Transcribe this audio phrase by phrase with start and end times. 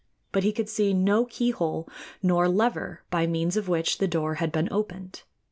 [0.31, 1.87] But he could see no keyhole
[2.23, 5.21] nor lever by means of which the door had been opened.